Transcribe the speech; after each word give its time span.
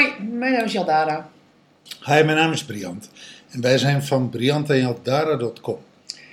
Hoi, 0.00 0.12
mijn 0.28 0.52
naam 0.52 0.64
is 0.64 0.72
Jaldara. 0.72 1.28
Hi, 2.04 2.22
mijn 2.22 2.36
naam 2.36 2.52
is 2.52 2.64
Briant. 2.64 3.10
En 3.50 3.60
wij 3.60 3.78
zijn 3.78 4.02
van 4.02 4.28
briantenjaldara.com. 4.28 5.78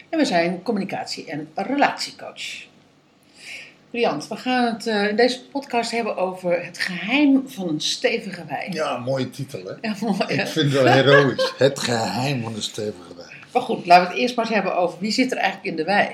En 0.10 0.18
we 0.20 0.26
zijn 0.26 0.64
communicatie- 0.64 1.26
en 1.26 1.50
relatiecoach. 1.56 2.66
Briant, 3.90 4.28
we 4.28 4.36
gaan 4.36 4.74
het 4.74 4.88
eh, 4.88 5.08
in 5.08 5.16
deze 5.16 5.46
podcast 5.46 5.92
hebben 5.92 6.18
over 6.18 6.66
het 6.66 6.78
geheim 6.78 7.50
van 7.50 7.68
een 7.68 7.82
stevige 7.82 8.46
wijn. 8.46 8.72
Ja, 8.74 8.98
mooie 8.98 9.30
titel 9.30 9.64
hè. 9.66 9.74
Ja, 9.82 9.96
mooi, 10.02 10.18
hè? 10.18 10.42
Ik 10.42 10.48
vind 10.48 10.74
het 10.74 10.82
wel 10.82 10.94
heroïs. 10.94 11.54
Het 11.58 11.80
geheim 11.80 12.44
van 12.44 12.54
de 12.54 12.62
stevige 12.62 13.16
wijn. 13.16 13.38
Maar 13.54 13.62
goed, 13.62 13.86
laten 13.86 14.04
we 14.08 14.10
het 14.10 14.22
eerst 14.22 14.36
maar 14.36 14.46
eens 14.46 14.54
hebben 14.54 14.76
over 14.76 15.00
wie 15.00 15.12
zit 15.12 15.32
er 15.32 15.38
eigenlijk 15.38 15.70
in 15.70 15.76
de 15.76 15.84
wei. 15.84 16.10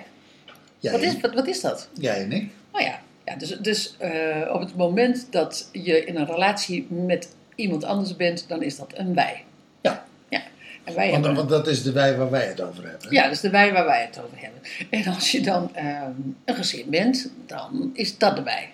Jij, 0.79 0.91
Wat 0.91 1.01
is, 1.01 1.19
wat, 1.21 1.33
wat 1.33 1.47
is 1.47 1.61
dat? 1.61 1.89
jij 1.93 2.21
en 2.21 2.31
ik. 2.31 2.51
Oh 2.71 2.81
ja, 2.81 2.99
ja 3.25 3.35
dus, 3.35 3.49
dus 3.49 3.95
eh, 3.97 4.53
op 4.53 4.59
het 4.59 4.75
moment 4.75 5.27
dat 5.29 5.69
je 5.71 6.05
in 6.05 6.15
een 6.15 6.25
relatie 6.25 6.87
met 6.89 7.27
iemand 7.55 7.83
anders 7.83 8.15
bent, 8.15 8.45
dan 8.47 8.63
is 8.63 8.75
dat 8.75 8.91
een 8.95 9.13
wij. 9.13 9.43
Ja. 9.81 10.05
Ja, 10.29 10.41
en 10.83 10.95
wij 10.95 11.11
Want, 11.11 11.25
hebben... 11.25 11.35
want 11.35 11.49
dat 11.49 11.67
is 11.67 11.83
de 11.83 11.91
wij 11.91 12.17
waar 12.17 12.29
wij 12.29 12.45
het 12.47 12.61
over 12.61 12.89
hebben. 12.89 13.11
Ja, 13.11 13.23
dat 13.23 13.31
is 13.31 13.39
de 13.39 13.49
wij 13.49 13.73
waar 13.73 13.85
wij 13.85 14.01
het 14.01 14.19
over 14.23 14.37
hebben. 14.39 14.61
En 14.89 15.13
als 15.13 15.31
je 15.31 15.41
dan 15.41 15.75
ehm, 15.75 16.11
een 16.45 16.55
gezin 16.55 16.89
bent, 16.89 17.29
dan 17.45 17.89
is 17.93 18.17
dat 18.17 18.35
de 18.35 18.43
wij. 18.43 18.69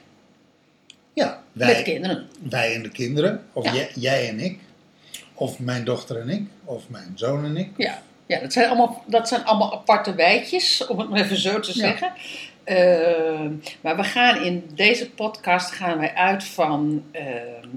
Ja, 1.14 1.44
Met 1.52 1.68
wij, 1.68 1.84
kinderen. 1.84 2.28
wij 2.50 2.76
en 2.76 2.84
de 2.84 2.90
kinderen. 2.90 3.44
Of 3.54 3.66
Ja. 3.66 3.74
jij, 3.74 3.90
jij 3.96 4.30
en 4.30 4.40
ik. 4.40 4.60
Of 5.34 5.60
mijn 5.60 5.84
dochter 5.84 6.20
en 6.20 6.30
ik. 6.30 6.44
Of 6.64 6.90
mijn 6.90 7.12
zoon 7.16 7.46
en 7.46 7.58
ik. 7.58 7.70
Ja, 7.78 8.02
ja 8.30 8.40
dat, 8.40 8.54
zijn 8.54 8.68
allemaal, 8.68 9.04
dat 9.06 9.28
zijn 9.28 9.46
allemaal 9.46 9.74
aparte 9.74 10.16
wijtjes, 10.16 10.88
om 10.88 11.00
het 11.00 11.10
maar 11.10 11.20
even 11.22 11.38
zo 11.38 11.60
te 11.60 11.72
zeggen. 11.74 12.14
Ehm, 12.64 13.54
maar 13.82 13.96
we 13.96 14.04
gaan 14.04 14.44
in 14.44 14.70
deze 14.76 15.10
podcast 15.10 15.72
gaan 15.72 15.98
wij 15.98 16.14
uit 16.14 16.44
van 16.44 17.04
ehm, 17.12 17.26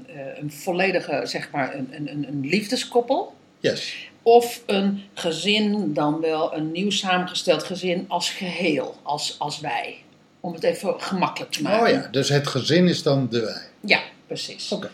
eh, 0.07 0.39
een 0.39 0.53
volledige, 0.53 1.21
zeg 1.25 1.51
maar, 1.51 1.75
een, 1.75 1.89
een, 1.93 2.09
een- 2.29 2.47
liefdeskoppel. 2.47 3.35
Yes. 3.61 4.09
Of 4.23 4.63
een 4.67 5.03
gezin, 5.15 5.95
dan 5.95 6.21
wel 6.21 6.55
een 6.57 6.73
nieuw 6.73 6.91
samengesteld 6.91 7.63
gezin 7.63 8.05
als 8.09 8.31
geheel, 8.31 8.97
als, 9.03 9.39
als 9.39 9.61
wij. 9.61 9.97
Om 10.41 10.53
het 10.53 10.63
even 10.63 11.01
gemakkelijk 11.01 11.53
te 11.53 11.63
maken. 11.63 11.81
Oh 11.83 11.89
ja, 12.03 12.09
dus 12.11 12.29
het 12.29 12.47
gezin 12.47 12.89
is 12.89 13.03
dan 13.03 13.29
de 13.31 13.41
wij. 13.41 13.63
Ja, 13.81 14.01
precies. 14.27 14.73
Oké. 14.73 14.91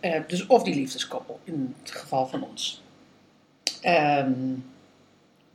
Eh, 0.00 0.20
dus 0.26 0.46
of 0.46 0.62
die 0.62 0.74
liefdeskoppel, 0.74 1.40
in 1.44 1.74
het 1.82 1.90
geval 1.90 2.26
van 2.26 2.42
ons. 2.50 2.82
Ehm, 3.80 4.30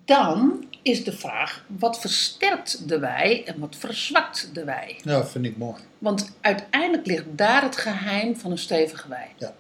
dan 0.06 0.66
is 0.82 1.04
de 1.04 1.14
vraag, 1.14 1.64
wat 1.68 2.00
versterkt 2.00 2.88
de 2.88 3.00
wij 3.00 3.44
en 3.46 3.60
wat 3.60 3.76
verzwakt 3.80 4.50
de 4.54 4.64
wij? 4.64 5.00
Ja, 5.04 5.26
vind 5.26 5.46
ik 5.46 5.58
mooi. 5.58 5.82
Want 5.98 6.32
uiteindelijk 6.42 7.06
ligt 7.06 7.26
daar 7.36 7.62
het 7.62 7.78
geheim 7.78 8.36
van 8.36 8.52
een 8.52 8.58
stevige 8.58 9.08
wij. 9.08 9.28
Ja. 9.38 9.54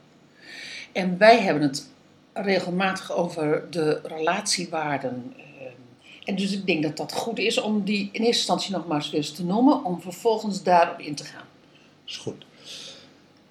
En 0.91 1.17
wij 1.17 1.39
hebben 1.39 1.63
het 1.63 1.87
regelmatig 2.33 3.11
over 3.11 3.63
de 3.69 3.99
relatiewaarden. 4.03 5.33
ehm, 5.37 5.71
En 6.25 6.35
dus 6.35 6.51
ik 6.51 6.65
denk 6.65 6.83
dat 6.83 6.97
dat 6.97 7.13
goed 7.13 7.39
is 7.39 7.57
om 7.57 7.83
die 7.83 7.99
in 7.99 8.09
eerste 8.11 8.27
instantie 8.27 8.71
nog 8.71 8.87
maar 8.87 9.09
eens 9.11 9.31
te 9.31 9.43
noemen, 9.43 9.83
om 9.83 10.01
vervolgens 10.01 10.63
daarop 10.63 10.99
in 10.99 11.15
te 11.15 11.23
gaan. 11.23 11.45
Is 12.05 12.17
goed. 12.17 12.45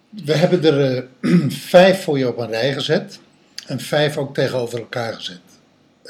We 0.08 0.36
hebben 0.36 0.64
er 0.64 1.06
eh, 1.20 1.30
vijf 1.48 2.02
voor 2.02 2.18
je 2.18 2.28
op 2.28 2.38
een 2.38 2.48
rij 2.50 2.72
gezet. 2.72 3.20
En 3.66 3.80
vijf 3.80 4.16
ook 4.16 4.34
tegenover 4.34 4.78
elkaar 4.78 5.14
gezet. 5.14 5.40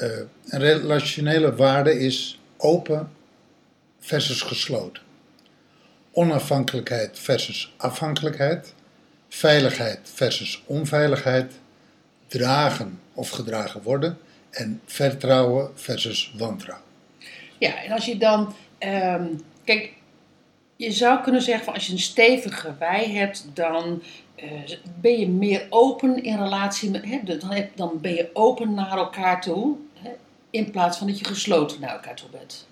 Eh, 0.01 0.09
een 0.47 0.59
relationele 0.59 1.55
waarde 1.55 1.99
is 1.99 2.39
open 2.57 3.11
versus 3.99 4.41
gesloten. 4.41 5.03
Onafhankelijkheid 6.11 7.19
versus 7.19 7.73
afhankelijkheid. 7.77 8.73
Veiligheid 9.29 9.99
versus 10.13 10.63
onveiligheid. 10.65 11.53
Dragen 12.27 12.99
of 13.13 13.29
gedragen 13.29 13.81
worden. 13.81 14.17
En 14.49 14.81
vertrouwen 14.85 15.71
versus 15.75 16.33
wantrouwen. 16.37 16.85
Ja, 17.57 17.83
en 17.83 17.91
als 17.91 18.05
je 18.05 18.17
dan. 18.17 18.53
ehm, 18.77 19.27
kijk, 19.63 19.93
je 20.75 20.91
zou 20.91 21.21
kunnen 21.23 21.41
zeggen 21.41 21.65
van 21.65 21.73
als 21.73 21.87
je 21.87 21.93
een 21.93 21.99
stevige 21.99 22.75
wij 22.79 23.09
hebt, 23.09 23.45
dan 23.53 24.03
eh, 24.35 24.51
ben 25.01 25.19
je 25.19 25.27
meer 25.29 25.65
open 25.69 26.23
in 26.23 26.37
relatie 26.37 26.89
met. 26.89 27.05
Hè, 27.05 27.19
dan, 27.23 27.65
dan 27.75 27.99
ben 28.01 28.13
je 28.13 28.29
open 28.33 28.73
naar 28.73 28.97
elkaar 28.97 29.41
toe. 29.41 29.77
In 30.51 30.71
plaats 30.71 30.97
van 30.97 31.07
dat 31.07 31.19
je 31.19 31.25
gesloten 31.25 31.79
naar 31.79 31.89
elkaar 31.93 32.15
toe 32.15 32.29
bent. 32.29 32.67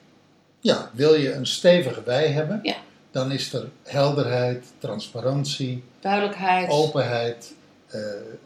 Ja, 0.59 0.89
wil 0.93 1.13
je 1.15 1.31
een 1.33 1.45
stevige 1.47 2.03
wij 2.03 2.27
hebben, 2.27 2.59
Ja. 2.63 2.75
dan 3.11 3.31
is 3.31 3.53
er 3.53 3.69
helderheid, 3.83 4.65
transparantie, 4.77 5.83
Duidelijkheid. 5.99 6.69
openheid. 6.69 7.53
eh, 7.87 7.99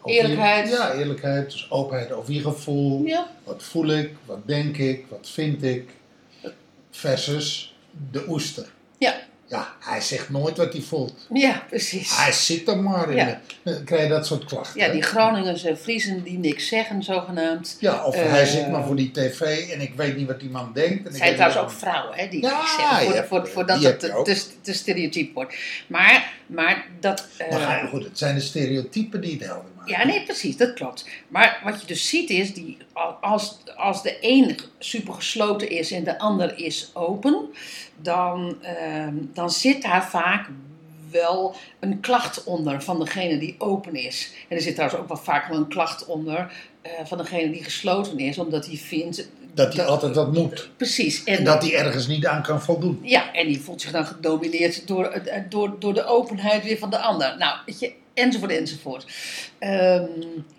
Eerlijkheid. 0.04 0.68
Je, 0.68 0.74
ja, 0.74 0.92
eerlijkheid. 0.92 1.50
Dus 1.50 1.70
openheid 1.70 2.12
over 2.12 2.32
je 2.32 2.40
gevoel. 2.40 3.04
Ja, 3.04 3.26
Wat 3.44 3.62
voel 3.62 3.86
ik, 3.88 4.12
wat 4.24 4.46
denk 4.46 4.76
ik, 4.76 5.04
wat 5.08 5.28
vind 5.32 5.62
ik. 5.62 5.90
Versus 6.90 7.74
de 8.10 8.24
oester. 8.28 8.66
ja, 8.98 9.14
Ja, 9.54 9.74
hij 9.90 10.00
zegt 10.00 10.30
nooit 10.30 10.56
wat 10.56 10.72
hij 10.72 10.82
voelt. 10.82 11.26
ja, 11.32 11.62
precies. 11.68 12.16
Hij 12.16 12.32
zit 12.32 12.68
er 12.68 12.78
maar 12.78 13.10
in. 13.10 13.16
Ja. 13.16 13.40
Dan 13.62 13.84
krijg 13.84 14.02
je 14.02 14.08
dat 14.08 14.26
soort 14.26 14.44
klachten. 14.44 14.80
Ja, 14.80 14.88
die 14.88 15.02
Groningers 15.02 15.64
en 15.64 15.78
Friesen 15.78 16.22
die 16.22 16.38
niks 16.38 16.68
zeggen, 16.68 17.02
zogenaamd. 17.02 17.76
ja, 17.80 18.04
of 18.04 18.14
eh, 18.14 18.30
hij 18.30 18.46
zit 18.46 18.70
maar 18.70 18.84
voor 18.84 18.96
die 18.96 19.10
tv 19.10 19.40
en 19.70 19.80
ik 19.80 19.92
weet 19.96 20.16
niet 20.16 20.26
wat 20.26 20.40
die 20.40 20.50
man 20.50 20.70
denkt. 20.74 21.04
Het 21.04 21.12
ik 21.12 21.22
zijn 21.22 21.34
trouwens 21.34 21.60
ook 21.60 21.70
vrouwen 21.70 22.16
hè, 22.18 22.28
die 22.28 22.42
Ja, 22.42 22.56
niks 22.58 22.74
zeggen, 22.76 23.04
voor, 23.04 23.14
hebt- 23.14 23.28
voor, 23.28 23.48
voordat 23.48 23.78
die 23.78 23.86
het 23.86 24.00
te, 24.00 24.42
te 24.60 24.72
stereotyp 24.72 25.34
wordt. 25.34 25.54
Maar, 25.86 26.32
maar 26.46 26.86
dat... 27.00 27.28
eh, 27.38 27.50
Maar 27.50 27.60
ga 27.60 27.80
je- 27.80 27.86
goed, 27.88 28.04
het 28.04 28.18
zijn 28.18 28.34
de 28.34 28.40
stereotypen 28.40 29.20
die 29.20 29.32
het 29.32 29.44
helder 29.44 29.70
maken. 29.76 29.92
Ja, 29.92 30.04
nee, 30.06 30.22
precies, 30.24 30.56
dat 30.56 30.72
klopt. 30.74 31.08
Maar 31.28 31.60
wat 31.64 31.80
je 31.80 31.86
dus 31.86 32.08
ziet 32.08 32.30
is, 32.30 32.54
die, 32.54 32.76
als, 33.20 33.58
als 33.76 34.02
de 34.02 34.16
een 34.20 34.58
super 34.78 35.14
gesloten 35.14 35.70
is 35.70 35.90
en 35.90 36.04
de 36.04 36.18
ander 36.18 36.58
is 36.58 36.90
open, 36.94 37.48
dan, 37.96 38.56
ehm, 38.62 39.14
dan 39.32 39.50
zit 39.50 39.82
daar 39.82 40.04
vaak 40.08 40.48
wel 41.22 41.54
een 41.80 42.00
klacht 42.00 42.44
onder 42.44 42.82
van 42.82 42.98
degene 42.98 43.38
die 43.38 43.54
open 43.58 43.94
is. 43.94 44.32
En 44.48 44.56
er 44.56 44.62
zit 44.62 44.74
trouwens 44.74 45.00
ook 45.00 45.08
wel 45.08 45.16
vaak 45.16 45.48
wel 45.48 45.58
een 45.58 45.68
klacht 45.68 46.06
onder 46.06 46.52
eh, 46.82 46.92
van 47.04 47.18
degene 47.18 47.50
die 47.50 47.64
gesloten 47.64 48.18
is, 48.18 48.38
omdat 48.38 48.66
hij 48.66 48.76
vindt... 48.76 49.28
Dat 49.54 49.74
hij 49.74 49.84
altijd 49.84 50.14
wat 50.14 50.32
moet. 50.32 50.70
Precies. 50.76 51.24
En 51.24 51.44
dat 51.44 51.62
hij 51.62 51.74
ergens 51.74 52.06
niet 52.06 52.26
aan 52.26 52.42
kan 52.42 52.62
voldoen. 52.62 53.00
Ja, 53.02 53.32
en 53.32 53.46
die 53.46 53.60
voelt 53.60 53.80
zich 53.80 53.90
dan 53.90 54.06
gedomineerd 54.06 54.86
door, 54.86 55.04
eh, 55.04 55.42
door, 55.48 55.76
door 55.78 55.94
de 55.94 56.04
openheid 56.04 56.64
weer 56.64 56.78
van 56.78 56.90
de 56.90 56.98
ander. 56.98 57.36
Nou, 57.38 57.58
weet 57.66 57.80
je, 57.80 57.92
enzovoort, 58.14 58.50
enzovoort. 58.50 59.06
Ehm, 59.58 60.04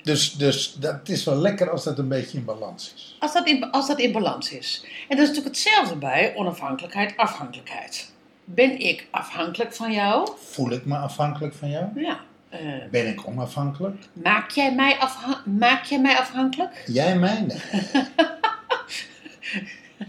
Dus, 0.03 0.31
dus 0.33 0.75
dat 0.79 1.09
is 1.09 1.23
wel 1.23 1.37
lekker 1.37 1.69
als 1.69 1.83
dat 1.83 1.97
een 1.97 2.07
beetje 2.07 2.37
in 2.37 2.45
balans 2.45 2.91
is. 2.95 3.15
Als 3.19 3.33
dat, 3.33 3.47
in, 3.47 3.71
als 3.71 3.87
dat 3.87 3.99
in 3.99 4.11
balans 4.11 4.51
is. 4.51 4.83
En 4.83 5.17
dat 5.17 5.27
is 5.27 5.35
natuurlijk 5.35 5.55
hetzelfde 5.55 5.95
bij 5.95 6.33
onafhankelijkheid, 6.35 7.13
afhankelijkheid. 7.17 8.13
Ben 8.45 8.79
ik 8.79 9.07
afhankelijk 9.11 9.73
van 9.73 9.91
jou? 9.91 10.29
Voel 10.49 10.71
ik 10.71 10.85
me 10.85 10.97
afhankelijk 10.97 11.53
van 11.55 11.69
jou? 11.69 11.85
Ja. 11.95 12.19
Eh, 12.49 12.59
Ben 12.91 13.07
ik 13.07 13.27
onafhankelijk? 13.27 13.95
maak, 14.13 14.49
jij 14.51 14.73
mij 14.75 14.97
afha- 14.99 15.41
maak 15.45 15.83
jij 15.83 15.99
mij 16.01 16.17
afhankelijk? 16.17 16.83
Jij 16.87 17.15
mij? 17.17 17.41
Nee. 17.41 17.57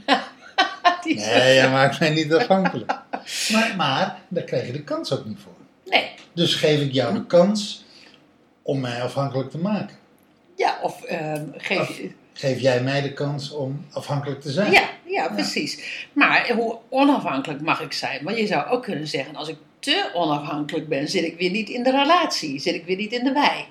Nee, 1.05 1.55
jij 1.55 1.71
maakt 1.71 2.01
mij 2.01 2.11
niet 2.11 2.35
afhankelijk. 2.35 2.93
Maar, 3.53 3.75
maar 3.77 4.19
daar 4.29 4.43
krijg 4.45 4.67
je 4.67 4.73
de 4.73 4.83
kans 4.85 5.13
ook 5.13 5.25
niet 5.25 5.39
voor. 5.43 5.53
Nee. 5.85 6.11
Dus 6.33 6.55
geef 6.55 6.81
ik 6.81 6.93
jou 6.93 7.15
de 7.15 7.27
kans 7.27 7.85
om 8.63 8.81
mij 8.81 9.03
afhankelijk 9.03 9.51
te 9.51 9.59
maken. 9.59 9.97
Ja, 10.57 10.79
of 10.83 11.03
ehm, 11.03 11.45
geef 11.57 11.97
je... 11.97 12.11
Geef 12.39 12.61
jij 12.61 12.83
mij 12.83 13.03
de 13.03 13.13
kans 13.13 13.51
om 13.51 13.87
afhankelijk 13.93 14.41
te 14.41 14.51
zijn? 14.51 14.73
Ja, 14.73 14.89
ja, 15.05 15.29
precies. 15.29 16.05
Maar 16.13 16.51
hoe 16.57 16.79
onafhankelijk 16.89 17.61
mag 17.61 17.81
ik 17.81 17.93
zijn? 17.93 18.25
Want 18.25 18.37
je 18.39 18.47
zou 18.47 18.67
ook 18.69 18.83
kunnen 18.83 19.07
zeggen, 19.09 19.37
als 19.37 19.49
ik 19.49 19.57
te 19.79 20.11
onafhankelijk 20.15 20.89
ben, 20.89 21.09
zit 21.09 21.25
ik 21.25 21.39
weer 21.39 21.51
niet 21.51 21.69
in 21.69 21.83
de 21.83 21.91
relatie. 21.91 22.59
Zit 22.61 22.75
ik 22.75 22.85
weer 22.85 22.97
niet 22.97 23.13
in 23.13 23.25
de 23.25 23.33
wij. 23.33 23.69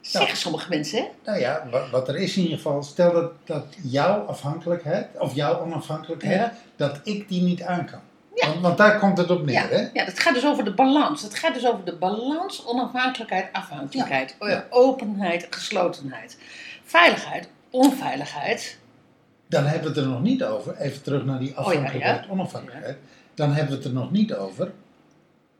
Zeggen 0.00 0.36
sommige 0.36 0.68
mensen, 0.68 0.98
hè? 0.98 1.04
Nou 1.24 1.38
ja, 1.40 1.66
wat, 1.70 1.90
wat 1.90 2.08
er 2.08 2.16
is 2.16 2.36
in 2.36 2.42
ieder 2.42 2.56
geval, 2.56 2.82
stel 2.82 3.12
dat, 3.12 3.32
dat 3.44 3.64
jouw 3.82 4.20
afhankelijkheid, 4.24 5.06
of 5.18 5.34
jouw 5.34 5.60
onafhankelijkheid, 5.60 6.36
Ja. 6.40 6.52
dat 6.76 7.00
ik 7.04 7.28
die 7.28 7.42
niet 7.42 7.62
aan 7.62 7.86
kan. 7.86 8.00
Ja. 8.34 8.48
Want, 8.48 8.60
want 8.60 8.78
daar 8.78 8.98
komt 8.98 9.18
het 9.18 9.30
op 9.30 9.44
neer, 9.44 9.54
Ja, 9.54 9.66
hè? 9.68 9.88
ja, 9.92 10.04
dat 10.04 10.18
gaat 10.20 10.34
dus 10.34 10.46
over 10.46 10.64
de 10.64 10.74
balans. 10.74 11.22
Het 11.22 11.34
gaat 11.38 11.54
dus 11.54 11.66
over 11.66 11.84
de 11.84 11.96
balans, 11.96 12.66
onafhankelijkheid, 12.66 13.48
afhankelijkheid, 13.52 14.36
openheid, 14.70 15.46
geslotenheid, 15.50 16.38
veiligheid, 16.84 17.48
onveiligheid. 17.76 18.78
Dan 19.48 19.64
hebben 19.64 19.82
we 19.82 19.88
het 19.88 20.06
er 20.06 20.12
nog 20.12 20.22
niet 20.22 20.44
over, 20.44 20.76
even 20.76 21.02
terug 21.02 21.24
naar 21.24 21.38
die 21.38 21.48
Oh 21.48 21.54
ja, 21.54 21.60
afhankelijkheid, 21.60 22.24
ja. 22.24 22.30
onafhankelijkheid. 22.30 22.96
Dan 23.34 23.52
hebben 23.52 23.70
we 23.70 23.76
het 23.76 23.84
er 23.84 23.92
nog 23.92 24.10
niet 24.10 24.34
over, 24.34 24.72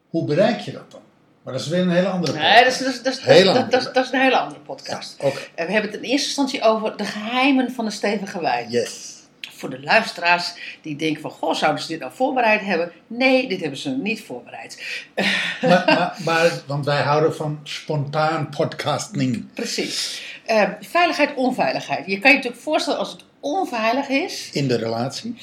hoe 0.09 0.25
bereik 0.25 0.61
je 0.61 0.73
dat 0.73 0.91
dan? 0.91 1.01
Maar 1.43 1.53
dat 1.53 1.63
is 1.63 1.69
weer 1.69 1.81
een 1.81 1.91
hele 1.91 2.09
andere 2.09 2.39
Nee, 2.39 2.65
dat 2.65 2.73
is, 2.73 2.79
dat, 2.79 2.89
is, 2.89 3.03
dat, 3.03 3.13
is, 3.13 3.21
Heel 3.21 3.45
dat, 3.45 3.55
anders. 3.55 3.71
dat, 3.71 3.81
is, 3.81 3.93
dat 3.93 4.05
is 4.05 4.13
een 4.13 4.21
hele 4.21 4.39
andere 4.39 4.61
podcast. 4.61 5.17
Ja, 5.23 5.31
we 5.67 5.73
hebben 5.73 5.91
het 5.91 6.01
in 6.01 6.11
eerste 6.11 6.27
instantie 6.27 6.63
over 6.63 6.97
de 6.97 7.05
geheimen 7.05 7.71
van 7.71 7.85
de 7.85 7.91
stevige 7.91 8.41
wijn. 8.41 8.71
Yes. 8.71 9.16
Voor 9.57 9.71
de 9.71 9.83
luisteraars 9.83 10.55
die 10.83 10.97
denken 10.97 11.23
van, 11.23 11.31
goh, 11.31 11.55
zouden 11.55 11.83
ze 11.83 11.89
dit 11.89 12.01
nou 12.01 12.13
voorbereid 12.15 12.61
hebben? 12.61 12.93
Nee, 13.07 13.49
dit 13.49 13.61
hebben 13.61 13.79
ze 13.79 13.91
niet 13.91 14.23
voorbereid. 14.23 14.83
Maar, 15.63 15.85
maar, 15.87 16.17
maar 16.25 16.63
want 16.67 16.85
wij 16.85 17.03
houden 17.03 17.35
van 17.35 17.61
spontaan 17.63 18.49
podcasting. 18.49 19.53
Precies. 19.55 20.23
Eh, 20.47 20.69
veiligheid, 20.81 21.35
onveiligheid. 21.35 22.07
Je 22.07 22.19
kan 22.19 22.31
je 22.31 22.37
natuurlijk 22.37 22.63
voorstellen 22.63 22.99
als 22.99 23.13
het 23.13 23.25
onveilig 23.41 24.09
is 24.09 24.51
In 24.53 24.69
de 24.69 24.77
relatie. 24.77 25.37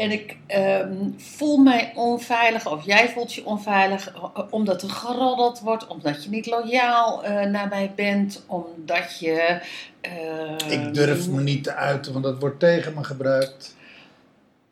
En 0.00 0.10
ik 0.10 0.36
ehm, 0.46 1.08
voel 1.16 1.56
mij 1.56 1.92
onveilig 1.94 2.66
of 2.70 2.84
jij 2.84 3.08
voelt 3.08 3.32
je 3.34 3.44
onveilig 3.44 4.12
omdat 4.50 4.82
er 4.82 4.90
geroddeld 4.90 5.60
wordt, 5.60 5.86
omdat 5.86 6.24
je 6.24 6.30
niet 6.30 6.46
loyaal 6.46 7.24
eh, 7.24 7.46
naar 7.50 7.68
mij 7.68 7.92
bent, 7.96 8.42
omdat 8.46 9.18
je... 9.18 9.60
eh, 10.00 10.70
Ik 10.72 10.94
durf 10.94 11.28
me 11.28 11.40
niet 11.40 11.64
te 11.64 11.74
uiten, 11.74 12.12
want 12.12 12.24
dat 12.24 12.38
wordt 12.40 12.58
tegen 12.58 12.94
me 12.94 13.04
gebruikt. 13.04 13.76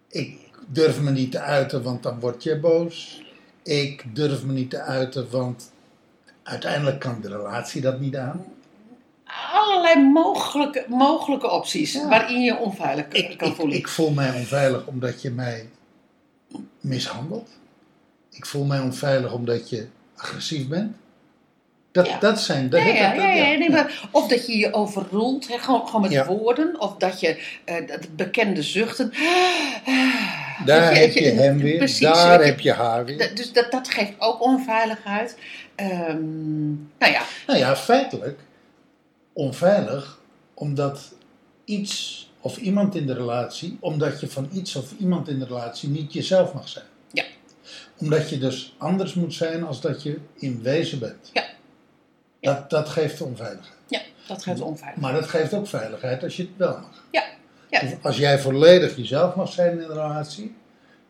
Ik 0.09 0.39
durf 0.67 1.01
me 1.01 1.11
niet 1.11 1.31
te 1.33 1.41
uiten, 1.41 1.83
want 1.83 2.03
dan 2.03 2.21
word 2.21 2.43
je 2.43 2.59
boos. 2.59 3.23
Ik 3.63 4.05
durf 4.15 4.45
me 4.45 4.53
niet 4.53 4.71
te 4.71 4.81
uiten, 4.81 5.31
want 5.31 5.73
uiteindelijk 6.43 6.99
kan 7.01 7.21
de 7.21 7.29
relatie 7.29 7.81
dat 7.81 8.01
niet 8.01 8.17
aan. 8.17 8.45
Allerlei 9.53 10.03
mogelijke, 10.11 10.85
mogelijke 10.89 11.51
opties 11.51 11.93
Ja. 11.93 12.09
waarin 12.09 12.41
je 12.41 12.57
onveilig 12.59 13.09
kan 13.37 13.49
ik, 13.49 13.55
voelen. 13.55 13.77
ik 13.77 13.89
voel 13.89 14.11
mij 14.11 14.31
onveilig 14.35 14.87
omdat 14.87 15.23
je 15.23 15.31
mij 15.31 15.69
mishandelt. 16.81 17.49
Ik 18.31 18.47
voel 18.47 18.65
mij 18.65 18.81
onveilig 18.81 19.33
omdat 19.33 19.71
je 19.71 19.87
agressief 20.17 20.69
bent. 20.69 20.97
Dat, 21.93 22.07
Ja. 22.07 22.19
dat 22.19 22.41
zijn... 22.41 22.69
Dat, 22.71 22.81
Ja, 22.81 22.87
ja, 22.87 23.15
dat- 23.15 23.23
ja, 23.25 23.31
nee, 23.57 23.71
maar 23.71 24.09
of 24.11 24.29
dat 24.29 24.47
je 24.47 24.57
je 24.59 24.73
overroelt, 24.75 25.47
gewoon, 25.51 25.87
gewoon 25.89 26.01
met 26.11 26.27
woorden. 26.27 26.81
Of 26.81 26.97
dat 26.97 27.21
je 27.21 27.59
dat 27.87 28.17
bekende 28.17 28.63
zuchten. 28.63 29.13
Daar 30.65 30.95
heb 30.95 31.13
je 31.13 31.31
hem 31.31 31.59
weer, 31.59 31.77
Precies, 31.77 32.01
daar 32.01 32.45
heb 32.45 32.61
je 32.61 32.73
haar 32.73 33.05
weer. 33.05 33.35
Dus 33.35 33.53
dat, 33.53 33.71
dat 33.71 33.89
geeft 33.89 34.13
ook 34.19 34.43
onveiligheid. 34.43 35.37
Ehm, 35.75 36.67
nou 36.99 37.13
ja, 37.13 37.23
Nou 37.47 37.59
ja, 37.59 37.77
feitelijk 37.77 38.39
onveilig 39.39 40.19
omdat 40.55 41.15
iets 41.65 42.27
of 42.41 42.57
iemand 42.57 42.95
in 42.95 43.07
de 43.07 43.15
relatie, 43.15 43.77
omdat 43.81 44.21
je 44.21 44.29
van 44.29 44.49
iets 44.53 44.77
of 44.77 44.93
iemand 44.99 45.29
in 45.29 45.39
de 45.39 45.45
relatie 45.45 45.89
niet 45.89 46.13
jezelf 46.13 46.55
mag 46.55 46.69
zijn. 46.69 46.85
Ja. 47.13 47.25
Omdat 47.99 48.31
je 48.31 48.39
dus 48.39 48.75
anders 48.79 49.15
moet 49.15 49.35
zijn 49.35 49.65
als 49.65 49.81
dat 49.81 50.03
je 50.03 50.19
in 50.35 50.63
wezen 50.63 50.99
bent. 50.99 51.31
Ja. 51.33 51.45
Ja. 52.41 52.53
Dat, 52.53 52.71
dat 52.71 52.89
geeft 52.89 53.21
onveiligheid. 53.21 53.77
ja, 53.89 54.01
dat 54.27 54.43
geeft 54.43 54.61
onveiligheid. 54.61 54.97
Maar 54.97 55.21
dat 55.21 55.29
geeft 55.29 55.55
ook 55.55 55.67
veiligheid 55.67 56.23
als 56.23 56.37
je 56.37 56.43
het 56.43 56.57
wel 56.57 56.79
mag. 56.79 57.05
Ja, 57.11 57.25
ja. 57.71 57.81
Dus 57.81 57.93
als 58.03 58.17
jij 58.17 58.39
volledig 58.39 58.97
jezelf 58.97 59.35
mag 59.35 59.53
zijn 59.53 59.73
in 59.73 59.79
een 59.79 59.89
relatie, 59.89 60.57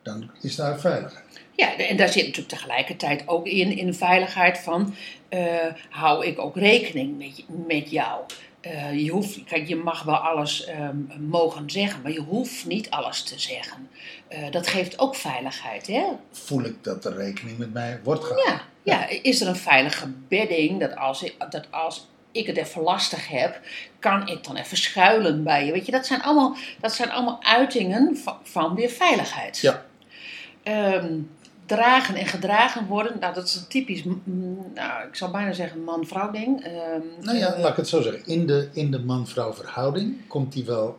dan 0.03 0.31
is 0.41 0.57
daar 0.57 0.81
veiligheid. 0.81 1.41
Ja, 1.59 1.77
en 1.77 1.97
daar 1.97 2.09
zit 2.09 2.23
natuurlijk 2.23 2.49
tegelijkertijd 2.49 3.23
ook 3.27 3.47
in, 3.47 3.77
in 3.77 3.95
veiligheid 3.95 4.59
van, 4.59 4.95
eh, 5.29 5.67
hou 5.91 6.27
ik 6.27 6.39
ook 6.39 6.57
rekening 6.57 7.19
met, 7.19 7.45
met 7.67 7.91
jou. 7.91 8.21
Eh, 8.61 9.05
je, 9.05 9.11
hoeft, 9.11 9.45
kijk, 9.45 9.69
je 9.69 9.77
mag 9.77 10.03
wel 10.03 10.17
alles 10.17 10.65
ehm, 10.65 10.97
mogen 11.29 11.71
zeggen, 11.71 12.03
maar 12.03 12.13
je 12.13 12.21
hoeft 12.21 12.67
niet 12.67 12.91
alles 12.91 13.23
te 13.23 13.39
zeggen. 13.39 13.89
Eh, 14.29 14.51
dat 14.51 14.67
geeft 14.67 14.99
ook 14.99 15.17
veiligheid, 15.17 15.87
hè? 15.87 16.05
Voel 16.33 16.65
ik 16.65 16.85
dat 16.85 17.05
er 17.05 17.17
rekening 17.17 17.59
met 17.59 17.73
mij 17.73 18.01
wordt 18.03 18.25
gehouden. 18.25 18.63
Ja, 18.83 19.09
ja, 19.09 19.21
is 19.23 19.41
er 19.41 19.49
een 19.49 19.57
veilige 19.57 20.09
bedding 20.29 20.81
dat 20.81 20.97
als, 20.97 21.23
ik, 21.23 21.35
dat 21.51 21.67
als 21.71 22.07
ik 22.33 22.47
het 22.47 22.57
even 22.57 22.83
lastig 22.83 23.29
heb, 23.29 23.61
kan 23.99 24.29
ik 24.29 24.45
dan 24.45 24.57
even 24.57 24.77
schuilen 24.77 25.45
bij 25.45 25.67
je? 25.67 25.73
Weet 25.73 25.87
je, 25.87 25.93
dat 25.93 26.07
zijn 26.07 26.23
allemaal, 26.23 26.57
dat 26.81 26.93
zijn 26.93 27.11
allemaal 27.11 27.43
uitingen 27.43 28.17
van, 28.17 28.37
van 28.43 28.75
weer 28.75 28.91
veiligheid. 28.91 29.59
Ja. 29.59 29.87
Ehm, 30.63 31.21
dragen 31.69 32.15
en 32.15 32.27
gedragen 32.27 32.87
worden, 32.87 33.17
nou 33.21 33.35
dat 33.35 33.45
is 33.47 33.55
een 33.55 33.67
typisch, 33.69 34.03
nou 34.75 35.09
ik 35.09 35.15
zou 35.15 35.31
bijna 35.33 35.53
zeggen 35.53 35.85
man-vrouw 35.85 36.31
ding. 36.31 36.65
Ehm, 36.65 37.01
Nou 37.21 37.39
ja, 37.39 37.53
eh, 37.53 37.61
laat 37.61 37.71
ik 37.71 37.77
het 37.77 37.89
zo 37.89 38.03
zeggen. 38.03 38.23
In 38.27 38.47
de, 38.47 38.69
in 38.73 38.91
de 38.91 38.99
man-vrouw 38.99 39.53
verhouding 39.55 40.17
komt 40.29 40.53
die 40.53 40.65
wel, 40.65 40.99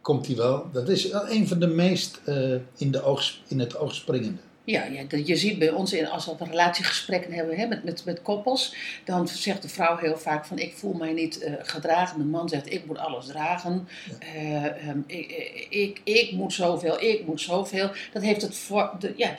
komt 0.00 0.24
die 0.26 0.36
wel. 0.36 0.66
Dat 0.72 0.88
is 0.88 1.08
wel 1.10 1.30
een 1.30 1.48
van 1.48 1.58
de 1.58 1.66
meest 1.66 2.20
eh, 2.24 2.52
in, 2.76 2.90
de 2.90 3.02
oog, 3.02 3.22
in 3.48 3.58
het 3.60 3.76
oog 3.78 3.94
springende. 3.94 4.40
Ja, 4.64 4.84
ja, 4.84 5.02
dat- 5.08 5.26
je 5.26 5.36
ziet 5.36 5.58
bij 5.58 5.70
ons, 5.70 5.92
in, 5.92 6.08
als 6.08 6.26
we 6.26 6.32
relatiegesprekken 6.38 7.32
hebben 7.32 7.56
hè, 7.56 7.66
met, 7.66 7.84
met, 7.84 8.04
met 8.04 8.22
koppels, 8.22 8.74
dan 9.04 9.28
zegt 9.28 9.62
de 9.62 9.68
vrouw 9.68 9.96
heel 9.96 10.16
vaak 10.18 10.44
van 10.44 10.58
ik 10.58 10.72
voel 10.76 10.92
mij 10.92 11.12
niet 11.12 11.38
eh, 11.42 11.52
gedragen. 11.62 12.18
De 12.18 12.24
man 12.24 12.48
zegt 12.48 12.72
ik 12.72 12.86
moet 12.86 12.98
alles 12.98 13.26
dragen. 13.26 13.88
Eh, 14.18 14.64
ehm, 14.64 14.98
ik, 15.06 15.30
ik, 15.30 15.66
ik, 15.70 16.00
ik 16.04 16.32
moet 16.32 16.52
zoveel, 16.52 17.00
ik 17.02 17.26
moet 17.26 17.40
zoveel. 17.40 17.90
Dat 18.12 18.22
heeft 18.22 18.42
het 18.42 18.56
voor, 18.56 18.90
de, 18.98 19.12
ja, 19.16 19.34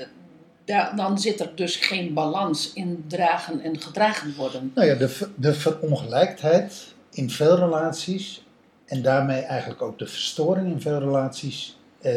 dan 0.95 1.19
zit 1.19 1.39
er 1.39 1.51
dus 1.55 1.75
geen 1.75 2.13
balans 2.13 2.73
in 2.73 3.05
dragen 3.07 3.61
en 3.61 3.81
gedragen 3.81 4.35
worden. 4.35 4.71
Nou 4.75 4.87
ja, 4.87 4.95
de, 4.95 5.27
de 5.35 5.53
verongelijkheid 5.53 6.93
in 7.11 7.29
veel 7.29 7.55
relaties 7.55 8.43
en 8.85 9.01
daarmee 9.01 9.41
eigenlijk 9.41 9.81
ook 9.81 9.99
de 9.99 10.07
verstoring 10.07 10.71
in 10.71 10.81
veel 10.81 10.99
relaties, 10.99 11.79
eh, 12.01 12.13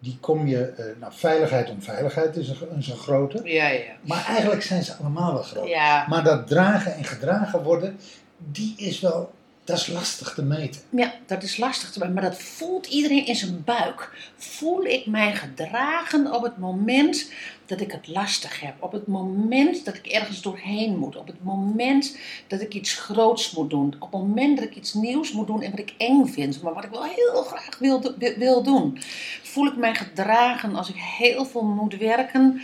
die 0.00 0.18
kom 0.20 0.46
je, 0.46 0.64
eh, 0.66 0.84
nou 1.00 1.12
veiligheid 1.16 1.70
onveiligheid 1.70 2.36
is 2.36 2.48
een, 2.48 2.56
is 2.78 2.88
een 2.88 2.96
grote, 2.96 3.40
Ja, 3.44 3.68
ja. 3.68 3.80
maar 4.00 4.24
eigenlijk 4.26 4.62
zijn 4.62 4.84
ze 4.84 4.94
allemaal 4.94 5.32
wel 5.32 5.42
groot. 5.42 5.68
Ja, 5.68 6.06
Maar 6.08 6.24
dat 6.24 6.46
dragen 6.46 6.94
en 6.94 7.04
gedragen 7.04 7.62
worden, 7.62 7.98
die 8.36 8.74
is 8.76 9.00
wel, 9.00 9.32
dat 9.64 9.78
is 9.78 9.86
lastig 9.86 10.34
te 10.34 10.42
meten. 10.42 10.80
Ja, 10.90 11.14
dat 11.26 11.42
is 11.42 11.56
lastig 11.56 11.90
te 11.90 11.98
maken, 11.98 12.14
maar 12.14 12.22
dat 12.24 12.42
voelt 12.42 12.86
iedereen 12.86 13.26
in 13.26 13.36
zijn 13.36 13.62
buik. 13.64 14.10
Voel 14.36 14.84
ik 14.84 15.06
mij 15.06 15.34
gedragen 15.36 16.32
op 16.34 16.42
het 16.42 16.58
moment 16.58 17.32
dat 17.66 17.80
ik 17.80 17.92
het 17.92 18.08
lastig 18.08 18.60
heb? 18.60 18.74
Op 18.78 18.92
het 18.92 19.06
moment 19.06 19.84
dat 19.84 19.94
ik 19.94 20.06
ergens 20.06 20.42
doorheen 20.42 20.98
moet? 20.98 21.16
Op 21.16 21.26
het 21.26 21.44
moment 21.44 22.16
dat 22.46 22.60
ik 22.60 22.74
iets 22.74 22.94
groots 22.94 23.50
moet 23.52 23.70
doen? 23.70 23.94
Op 23.98 24.12
het 24.12 24.20
moment 24.20 24.58
dat 24.58 24.66
ik 24.66 24.76
iets 24.76 24.94
nieuws 24.94 25.32
moet 25.32 25.46
doen 25.46 25.62
en 25.62 25.70
wat 25.70 25.80
ik 25.80 25.94
eng 25.98 26.26
vind, 26.26 26.62
maar 26.62 26.74
wat 26.74 26.84
ik 26.84 26.90
wel 26.90 27.04
heel 27.04 27.42
graag 27.42 27.78
wil- 27.78 28.14
wil 28.36 28.62
doen? 28.62 28.98
Voel 29.42 29.66
ik 29.66 29.76
mij 29.76 29.94
gedragen 29.94 30.74
als 30.74 30.88
ik 30.88 30.96
heel 31.18 31.44
veel 31.44 31.62
moet 31.64 31.96
werken 31.96 32.60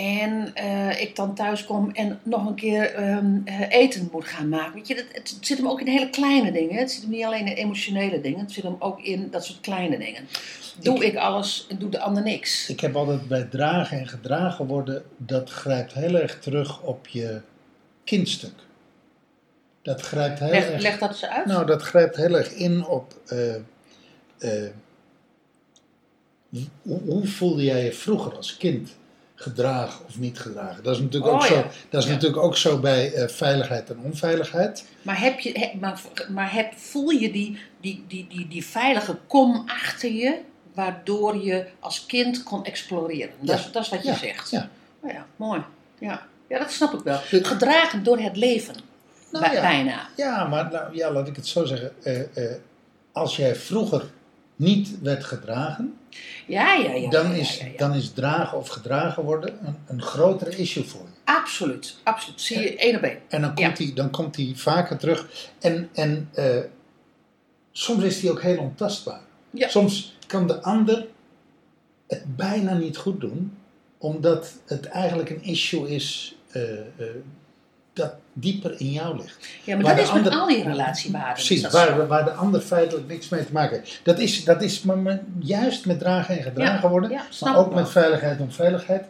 en 0.00 0.54
eh, 0.54 1.00
ik 1.00 1.16
dan 1.16 1.34
thuis 1.34 1.64
kom 1.64 1.90
en 1.90 2.20
nog 2.22 2.46
een 2.46 2.54
keer 2.54 2.94
ehm, 2.94 3.36
eh, 3.44 3.70
eten 3.70 4.08
moet 4.12 4.24
gaan 4.24 4.48
maken. 4.48 4.74
Weet 4.74 4.88
je, 4.88 4.94
dat, 4.94 5.04
het 5.12 5.36
zit 5.40 5.58
hem 5.58 5.68
ook 5.68 5.80
in 5.80 5.86
hele 5.86 6.10
kleine 6.10 6.52
dingen. 6.52 6.78
Het 6.78 6.90
zit 6.90 7.02
hem 7.02 7.10
niet 7.10 7.24
alleen 7.24 7.46
in 7.46 7.52
emotionele 7.52 8.20
dingen. 8.20 8.40
Het 8.40 8.52
zit 8.52 8.62
hem 8.64 8.76
ook 8.78 9.00
in 9.00 9.28
dat 9.30 9.44
soort 9.44 9.60
kleine 9.60 9.98
dingen. 9.98 10.28
Doe 10.82 11.04
ik, 11.04 11.16
alles 11.16 11.66
en 11.68 11.78
doe 11.78 11.90
de 11.90 12.00
ander 12.00 12.22
niks. 12.22 12.68
Ik 12.68 12.80
heb 12.80 12.96
altijd 12.96 13.28
bij 13.28 13.44
dragen 13.44 13.98
en 13.98 14.08
gedragen 14.08 14.66
worden, 14.66 15.02
dat 15.16 15.50
grijpt 15.50 15.92
heel 15.92 16.14
erg 16.18 16.38
terug 16.38 16.82
op 16.82 17.06
je 17.06 17.40
kindstuk. 18.04 18.54
Dat 19.82 20.00
grijpt 20.00 20.38
heel 20.38 20.48
Leg, 20.50 20.70
erg... 20.70 20.82
leg 20.82 20.98
dat 20.98 21.10
eens 21.10 21.24
uit. 21.24 21.46
Nou, 21.46 21.66
dat 21.66 21.82
grijpt 21.82 22.16
heel 22.16 22.36
erg 22.36 22.52
in 22.52 22.86
op. 22.86 23.14
eh, 24.38 24.66
hoe, 26.82 27.00
hoe 27.04 27.26
voelde 27.26 27.64
jij 27.64 27.84
je 27.84 27.92
vroeger 27.92 28.36
als 28.36 28.56
kind? 28.56 28.98
Gedragen 29.42 30.04
of 30.06 30.18
niet 30.18 30.38
gedragen? 30.38 30.82
Dat 30.82 30.94
is 30.94 31.00
natuurlijk, 31.00 31.32
ook, 31.32 31.40
Oh, 31.40 31.46
zo, 31.46 31.54
ja. 31.54 31.64
dat 31.90 32.02
is 32.02 32.08
Ja. 32.08 32.14
natuurlijk 32.14 32.42
ook 32.42 32.56
zo 32.56 32.78
bij 32.78 33.12
eh, 33.12 33.28
veiligheid 33.28 33.90
en 33.90 33.98
onveiligheid. 34.04 34.84
Maar, 35.02 35.20
heb 35.20 35.38
je, 35.40 35.52
he- 35.58 35.78
maar, 35.80 36.00
maar 36.30 36.52
heb, 36.52 36.72
voel 36.76 37.10
je 37.10 37.32
die, 37.32 37.58
die, 37.80 38.04
die, 38.08 38.26
die, 38.28 38.48
die 38.48 38.64
veilige 38.64 39.16
kom 39.26 39.62
achter 39.66 40.12
je, 40.12 40.38
waardoor 40.74 41.36
je 41.44 41.66
als 41.80 42.06
kind 42.06 42.42
kon 42.42 42.64
exploreren? 42.64 43.30
Dat, 43.40 43.48
Ja. 43.58 43.64
is, 43.66 43.72
dat 43.72 43.82
is 43.82 43.88
wat 43.88 44.04
je 44.04 44.14
zegt. 44.14 44.50
ja. 44.50 44.68
Oh 45.02 45.10
ja, 45.12 45.26
mooi. 45.36 45.62
Ja. 45.98 46.26
ja, 46.48 46.58
dat 46.58 46.70
snap 46.70 46.92
ik 46.94 47.00
wel. 47.00 47.18
Gedragen 47.30 48.02
door 48.02 48.18
het 48.18 48.36
leven. 48.36 48.74
Nou 49.32 49.44
Bij-. 49.50 49.60
Bijna. 49.60 50.08
Ja, 50.16 50.44
maar 50.44 50.70
nou, 50.70 50.96
ja, 50.96 51.12
laat 51.12 51.28
ik 51.28 51.36
het 51.36 51.46
zo 51.46 51.64
zeggen. 51.64 51.92
Eh, 52.02 52.20
eh, 52.20 52.56
als 53.12 53.36
jij 53.36 53.54
vroeger 53.56 54.04
niet 54.56 55.00
werd 55.02 55.24
gedragen, 55.24 55.98
Ja, 56.46 56.74
ja, 56.74 56.92
ja. 56.92 57.10
dan, 57.10 57.32
is, 57.32 57.58
ja, 57.58 57.66
ja. 57.66 57.72
dan 57.76 57.94
is 57.94 58.12
dragen 58.12 58.58
of 58.58 58.68
gedragen 58.68 59.24
worden 59.24 59.66
een, 59.66 59.76
een 59.86 60.02
grotere 60.02 60.56
issue 60.56 60.84
voor 60.84 61.00
je. 61.00 61.32
Absoluut, 61.32 61.96
absoluut. 62.02 62.40
Zie 62.40 62.60
je 62.60 62.76
één 62.76 62.96
op 62.96 63.02
één. 63.02 63.18
En 63.28 63.40
dan 63.40 63.54
komt, 63.54 63.76
die, 63.76 63.92
dan 63.92 64.10
komt 64.10 64.34
die 64.34 64.56
vaker 64.56 64.96
terug. 64.98 65.50
En, 65.58 65.88
en 65.92 66.28
eh, 66.32 66.58
soms 67.72 68.04
is 68.04 68.20
die 68.20 68.30
ook 68.30 68.42
heel 68.42 68.58
ontastbaar. 68.58 69.20
Soms 69.54 70.16
kan 70.26 70.46
de 70.46 70.62
ander 70.62 71.06
het 72.06 72.36
bijna 72.36 72.74
niet 72.74 72.96
goed 72.96 73.20
doen, 73.20 73.58
omdat 73.98 74.52
het 74.64 74.86
eigenlijk 74.86 75.30
een 75.30 75.42
issue 75.42 75.88
is 75.88 76.36
eh, 76.50 76.78
eh, 76.78 76.86
dat 78.00 78.12
dieper 78.32 78.80
in 78.80 78.90
jou 78.90 79.16
ligt. 79.16 79.48
Ja, 79.64 79.74
maar 79.74 79.84
Waar 79.84 79.96
dat 79.96 80.04
is 80.04 80.12
met 80.12 80.30
al 80.32 80.46
die 80.46 80.62
relatiewaarden. 80.62 81.32
Precies, 81.32 81.62
dat 81.62 81.72
zo. 81.72 81.78
waar, 81.78 82.06
waar 82.06 82.24
de 82.24 82.32
ander 82.32 82.60
feitelijk 82.60 83.08
niks 83.08 83.28
mee 83.28 83.46
te 83.46 83.52
maken 83.52 83.78
heeft. 83.78 84.00
Dat 84.02 84.18
is, 84.18 84.44
dat 84.44 84.62
is 84.62 84.82
maar 84.82 85.20
juist 85.38 85.86
met 85.86 85.98
dragen 85.98 86.36
en 86.36 86.42
gedragen 86.42 86.82
Ja, 86.82 86.88
worden, 86.88 87.10
ja, 87.10 87.22
snap 87.28 87.54
maar 87.54 87.64
ook 87.64 87.74
met 87.74 87.90
veiligheid 87.90 88.38
en 88.38 88.44
onveiligheid. 88.44 89.04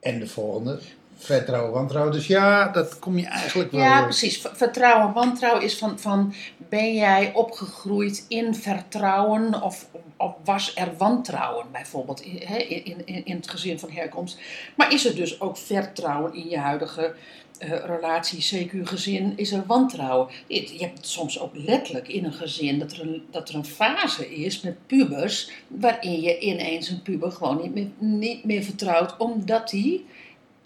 En 0.00 0.18
de 0.18 0.26
volgende, 0.26 0.78
vertrouwen, 1.16 1.72
wantrouwen. 1.72 2.12
Dus 2.12 2.26
ja, 2.26 2.68
dat 2.68 2.98
kom 2.98 3.18
je 3.18 3.26
eigenlijk 3.26 3.70
wel... 3.72 3.80
Ja, 3.80 4.02
precies. 4.02 4.46
Vertrouwen, 4.52 5.12
wantrouwen 5.12 5.62
is 5.62 5.78
van, 5.78 5.98
van 5.98 6.34
ben 6.68 6.94
jij 6.94 7.32
opgegroeid 7.34 8.24
in 8.28 8.54
vertrouwen 8.54 9.62
of, 9.62 9.86
of 10.16 10.32
was 10.44 10.72
er 10.74 10.96
wantrouwen 10.98 11.66
bijvoorbeeld 11.72 12.20
in, 12.20 13.06
in, 13.06 13.24
in 13.24 13.36
het 13.36 13.50
gezin 13.50 13.78
van 13.78 13.90
herkomst. 13.90 14.38
Maar 14.74 14.92
is 14.92 15.06
er 15.06 15.14
dus 15.14 15.40
ook 15.40 15.56
vertrouwen 15.56 16.34
in 16.34 16.48
je 16.48 16.58
huidige 16.58 17.14
eh, 17.60 17.84
relatie, 17.84 18.68
CQ 18.68 18.72
gezin, 18.82 19.32
is 19.36 19.52
er 19.52 19.66
wantrouwen. 19.66 20.28
Je 20.46 20.74
hebt 20.78 21.06
soms 21.06 21.38
ook 21.40 21.50
letterlijk 21.54 22.08
in 22.08 22.24
een 22.24 22.32
gezin 22.32 22.78
dat 22.78 22.92
er 22.92 23.00
een, 23.00 23.22
dat 23.30 23.48
er 23.48 23.54
een 23.54 23.64
fase 23.64 24.34
is 24.34 24.60
met 24.60 24.86
pubers 24.86 25.50
waarin 25.66 26.20
je 26.20 26.38
ineens 26.38 26.88
een 26.88 27.02
puber 27.02 27.32
gewoon 27.32 27.60
niet 27.62 27.74
meer, 27.74 27.88
niet 27.98 28.44
meer 28.44 28.62
vertrouwt 28.62 29.16
omdat 29.16 29.68
die 29.68 30.06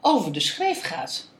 over 0.00 0.32
de 0.32 0.40
schreef 0.40 0.82
gaat. 0.82 1.30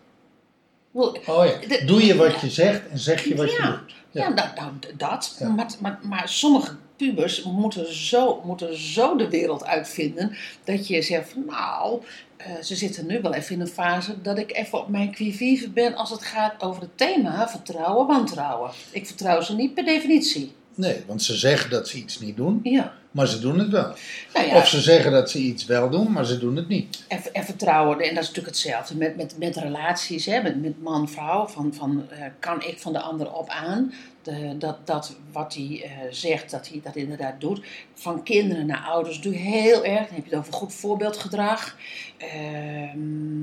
Oh 0.93 1.17
ja, 1.27 1.87
doe 1.87 2.05
je 2.05 2.17
wat 2.17 2.41
je 2.41 2.51
zegt 2.51 2.89
en 2.89 2.99
zeg 2.99 3.25
je 3.25 3.37
wat 3.37 3.51
je 3.51 3.63
doet. 3.63 3.95
Ja, 4.11 4.29
nou, 4.29 4.49
nou, 4.55 4.73
dat. 4.97 5.37
Maar, 5.57 5.67
maar, 5.81 5.99
maar 6.03 6.29
sommige 6.29 6.77
pubers 6.97 7.43
moeten 7.43 7.95
zo, 7.95 8.43
moeten 8.45 8.79
zo 8.79 9.17
de 9.17 9.29
wereld 9.29 9.65
uitvinden 9.65 10.37
dat 10.65 10.87
je 10.87 11.03
zegt 11.03 11.31
van 11.31 11.45
nou, 11.47 12.03
eh, 12.45 12.63
ze 12.63 12.77
zitten 12.77 13.07
nu 13.07 13.21
wel 13.21 13.35
even 13.35 13.55
in 13.55 13.61
een 13.61 13.67
fase 13.67 14.21
dat 14.23 14.39
ik 14.39 14.57
even 14.57 14.79
op 14.79 14.89
mijn 14.89 15.13
quivive 15.13 15.71
ben 15.71 15.95
als 15.95 16.11
het 16.11 16.23
gaat 16.23 16.63
over 16.63 16.83
het 16.83 16.99
thema 16.99 17.49
vertrouwen, 17.49 18.07
wantrouwen. 18.07 18.71
Ik 18.91 19.07
vertrouw 19.07 19.41
ze 19.41 19.55
niet 19.55 19.75
per 19.75 19.85
definitie. 19.85 20.53
Nee, 20.75 21.03
want 21.07 21.23
ze 21.23 21.35
zeggen 21.37 21.71
dat 21.71 21.89
ze 21.89 21.97
iets 21.97 22.21
niet 22.21 22.37
doen, 22.37 22.61
Ja. 22.63 22.95
maar 23.11 23.27
ze 23.29 23.41
doen 23.41 23.59
het 23.59 23.69
wel. 23.69 23.95
Nou 24.35 24.47
ja, 24.47 24.57
Of 24.57 24.69
ze 24.69 24.81
zeggen 24.81 25.13
dat 25.13 25.31
ze 25.31 25.39
iets 25.39 25.65
wel 25.65 25.91
doen, 25.91 26.13
maar 26.13 26.25
ze 26.25 26.39
doen 26.39 26.57
het 26.57 26.69
niet. 26.69 27.05
En, 27.09 27.21
en 27.33 27.45
vertrouwen, 27.45 27.99
en 28.01 28.15
dat 28.15 28.23
is 28.23 28.29
natuurlijk 28.29 28.47
hetzelfde 28.55 28.97
met, 28.97 29.17
met, 29.17 29.39
met 29.39 29.57
relaties, 29.57 30.27
hè, 30.27 30.43
met, 30.43 30.63
met 30.63 30.83
man-vrouw. 30.83 31.47
Van, 31.47 31.75
van, 31.75 32.07
eh, 32.11 32.19
kan 32.39 32.63
ik 32.63 32.79
van 32.79 32.93
de 32.93 33.01
ander 33.01 33.33
op 33.33 33.49
aan? 33.49 33.93
De, 34.23 34.55
dat, 34.59 34.87
dat 34.87 35.17
wat 35.33 35.55
hij 35.55 35.83
eh, 35.85 35.91
zegt, 36.11 36.51
dat 36.51 36.69
hij 36.69 36.81
dat 36.85 36.97
inderdaad 36.97 37.41
doet. 37.41 37.65
Van 37.95 38.23
kinderen 38.23 38.67
naar 38.67 38.85
ouders 38.85 39.21
doe 39.21 39.33
je 39.33 39.39
heel 39.39 39.85
erg. 39.85 40.07
Dan 40.07 40.15
heb 40.15 40.25
je 40.25 40.31
het 40.31 40.39
over 40.39 40.53
goed 40.53 40.75
voorbeeldgedrag. 40.75 41.77
Ehm, 42.19 43.43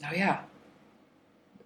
nou 0.00 0.16
ja, 0.16 0.44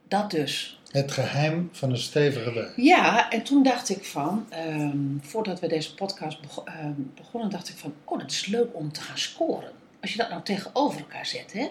dat 0.08 0.30
dus. 0.30 0.78
Het 0.94 1.12
geheim 1.12 1.68
van 1.72 1.90
een 1.90 1.98
stevige 1.98 2.52
weg. 2.52 2.72
Ja, 2.76 3.30
en 3.30 3.42
toen 3.42 3.62
dacht 3.62 3.88
ik 3.88 4.04
van, 4.04 4.46
ehm, 4.48 4.98
voordat 5.20 5.60
we 5.60 5.66
deze 5.66 5.94
podcast 5.94 6.38
ehm, 6.64 6.92
begonnen, 7.14 7.50
dacht 7.50 7.68
ik 7.68 7.76
van, 7.76 7.94
oh, 8.04 8.18
dat 8.18 8.30
is 8.30 8.46
leuk 8.46 8.68
om 8.72 8.92
te 8.92 9.00
gaan 9.00 9.18
scoren. 9.18 9.72
Als 10.00 10.12
je 10.12 10.18
dat 10.18 10.28
nou 10.28 10.42
tegenover 10.42 11.00
elkaar 11.00 11.26
zet, 11.26 11.52
hè? 11.52 11.70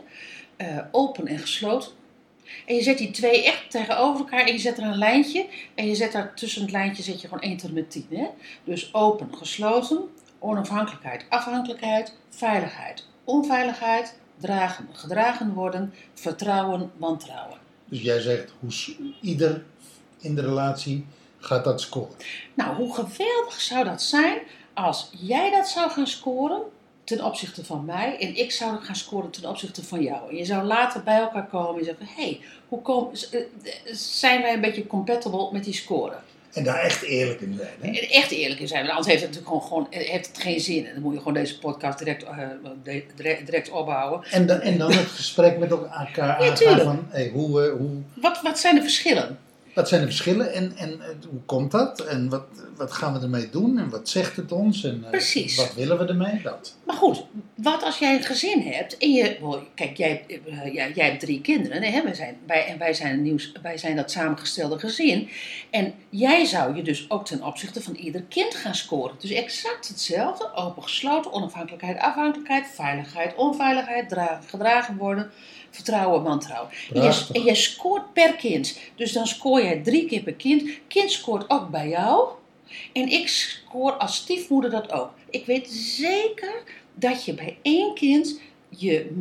Eh, 0.56 0.78
open 0.92 1.28
en 1.28 1.40
gesloten. 1.40 1.92
En 2.66 2.76
je 2.76 2.82
zet 2.82 2.98
die 2.98 3.12
twee 3.12 3.46
echt 3.46 3.72
tegenover 3.72 4.20
elkaar 4.20 4.46
en 4.46 4.54
je 4.54 4.60
zet 4.60 4.78
er 4.78 4.84
een 4.84 4.98
lijntje. 4.98 5.46
En 5.76 5.88
je 5.88 5.96
zet 5.96 6.12
daar 6.12 6.36
tussen 6.36 6.62
het 6.62 6.72
lijntje 6.72 7.04
zet 7.04 7.22
je 7.22 7.28
gewoon 7.28 7.44
1 7.44 7.58
tot 7.58 7.70
en 7.70 7.76
met 7.76 7.92
10. 7.92 8.08
Hè? 8.10 8.28
Dus 8.64 8.94
open, 8.94 9.36
gesloten, 9.36 10.00
onafhankelijkheid, 10.40 11.26
afhankelijkheid, 11.30 12.14
veiligheid, 12.30 13.08
onveiligheid, 13.24 14.18
dragen, 14.38 14.88
gedragen 14.92 15.54
worden, 15.54 15.94
vertrouwen, 16.14 16.92
wantrouwen. 16.98 17.63
Dus 17.94 18.02
jij 18.02 18.22
zegt, 18.22 18.52
hoe 18.60 18.96
ieder 19.22 19.64
in 20.20 20.36
de 20.36 20.42
relatie 20.42 21.06
gaat 21.40 21.64
dat 21.64 21.82
scoren. 21.82 22.16
Nou, 22.54 22.76
hoe 22.76 22.94
geweldig 22.94 23.62
zou 23.62 23.84
dat 23.84 24.02
zijn 24.02 24.38
als 24.74 25.10
jij 25.12 25.52
dat 25.52 25.68
zou 25.68 25.92
gaan 25.92 26.08
scoren 26.08 26.62
ten 27.04 27.26
opzichte 27.26 27.66
van 27.66 27.86
mij 27.86 28.20
en 28.20 28.36
ik 28.36 28.52
zou 28.52 28.84
gaan 28.84 28.96
scoren 28.96 29.30
ten 29.30 29.50
opzichte 29.50 29.84
van 29.84 30.02
jou. 30.02 30.30
En 30.30 30.36
je 30.36 30.46
zou 30.46 30.64
later 30.64 31.04
bij 31.04 31.20
elkaar 31.20 31.48
komen 31.48 31.80
en 31.80 31.86
zeggen: 31.86 32.06
hé, 32.06 32.24
hey, 32.24 32.42
hoe 32.68 33.10
eh, 33.32 33.42
zijn 33.96 34.42
wij 34.42 34.54
een 34.54 34.62
beetje 34.62 34.88
compatible 34.88 35.50
met 35.52 35.64
die 35.64 35.74
score? 35.74 36.16
En 36.54 36.64
daar 36.64 36.80
echt 36.80 37.02
eerlijk 37.02 37.42
in 37.42 37.56
zijn. 37.58 37.70
Hè? 37.82 37.88
En 38.02 38.10
echt 38.10 38.32
eerlijk 38.32 38.60
in 38.60 38.68
zijn, 38.68 38.80
want 38.82 38.92
anders 38.96 39.08
heeft 39.08 39.22
het 39.22 39.30
natuurlijk 39.36 39.64
gewoon, 39.64 39.86
gewoon 39.88 40.04
heeft 40.04 40.28
het 40.28 40.38
geen 40.38 40.60
zin. 40.60 40.86
En 40.88 40.94
dan 40.94 41.04
moet 41.04 41.12
je 41.14 41.18
gewoon 41.18 41.34
deze 41.34 41.60
podcast 41.60 41.98
direct, 41.98 42.24
eh, 42.24 42.38
de- 42.84 43.04
direct, 43.16 43.46
direct 43.46 43.70
opbouwen. 43.70 44.24
En, 44.32 44.46
dan, 44.46 44.60
en 44.60 44.78
dan 44.78 44.92
het 44.92 45.08
gesprek 45.08 45.58
met 45.58 45.72
elkaar 45.72 45.90
aangaan 45.92 46.54
tuurlijk. 46.56 46.82
van, 46.84 47.08
hey, 47.10 47.30
hoe, 47.34 47.64
eh, 47.66 47.72
hoe, 47.78 47.90
Wat, 48.14 48.42
wat 48.42 48.60
zijn 48.60 48.76
de 48.76 48.82
verschillen? 48.82 49.38
Wat 49.74 49.88
zijn 49.88 50.02
de 50.02 50.08
verschillen 50.08 50.54
en, 50.54 50.74
en 50.78 51.02
eh, 51.02 51.08
hoe 51.30 51.42
komt 51.46 51.72
dat? 51.72 52.00
En 52.00 52.30
wat, 52.30 52.46
wat 52.76 52.92
gaan 52.92 53.14
we 53.14 53.20
ermee 53.20 53.50
doen? 53.50 53.78
En 53.78 53.90
wat 53.90 54.10
zegt 54.10 54.36
het 54.36 54.52
ons? 54.52 54.84
En 54.84 55.04
eh, 55.04 55.10
Precies. 55.10 55.56
wat 55.56 55.74
willen 55.74 55.98
we 55.98 56.06
ermee? 56.06 56.42
Dat. 56.42 56.76
Maar 56.86 56.96
goed, 56.96 57.26
wat 57.56 57.84
als 57.84 58.00
jij 58.00 58.16
een 58.16 58.24
gezin 58.24 58.62
hebt 58.62 58.98
en 58.98 59.12
je, 59.12 59.38
kijk, 59.76 59.98
jij, 59.98 60.26
eh, 60.28 60.74
jij, 60.74 60.92
jij 60.96 61.06
hebt 61.06 61.20
drie 61.20 61.42
kinderen 61.42 61.84
hè? 61.84 62.04
Wij 62.04 62.14
zijn, 62.14 62.38
wij, 62.48 62.66
en 62.66 62.78
wij 62.78 62.94
zijn, 62.94 63.22
nieuws, 63.22 63.52
wij 63.62 63.78
zijn 63.78 63.96
dat 63.96 64.12
samengestelde 64.12 64.80
gezin. 64.80 65.30
En 65.70 65.94
jij 66.10 66.46
zou 66.46 66.76
je 66.76 66.82
dus 66.82 67.10
ook 67.10 67.26
ten 67.26 67.44
opzichte 67.44 67.82
van 67.82 67.96
ieder 67.96 68.24
kind 68.30 68.56
gaan 68.56 68.76
scoren. 68.76 69.16
Dus 69.20 69.32
exact 69.32 69.88
hetzelfde, 69.88 70.54
open 70.56 70.84
gesloten, 70.84 71.32
onafhankelijkheid, 71.32 71.98
afhankelijkheid, 72.00 72.68
veiligheid, 72.74 73.36
onveiligheid, 73.36 74.10
dra- 74.10 74.42
gedragen 74.48 74.98
worden, 74.98 75.32
vertrouwen, 75.76 76.24
wantrouwen. 76.24 76.72
En 77.34 77.42
jij 77.44 77.56
scoort 77.56 78.14
per 78.14 78.36
kind. 78.36 78.80
Dus 78.96 79.12
dan 79.12 79.28
scoor 79.28 79.62
jij 79.64 79.82
drie 79.82 80.06
keer 80.06 80.22
per 80.24 80.34
kind. 80.34 80.70
Kind 80.88 81.12
scoort 81.12 81.50
ook 81.50 81.70
bij 81.70 81.88
jou. 81.88 82.28
En 82.94 83.08
ik 83.12 83.28
scoor 83.28 83.92
als 83.92 84.16
stiefmoeder 84.16 84.70
dat 84.72 84.92
ook. 84.92 85.10
Ik 85.30 85.46
weet 85.46 85.70
zeker 85.72 86.64
dat 86.94 87.26
je 87.26 87.34
bij 87.34 87.58
één 87.62 87.94
kind 87.96 88.40
je, 88.70 89.12